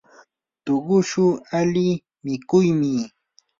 tuqushu 0.65 1.25
ali 1.59 1.87
mikuymi. 2.23 2.93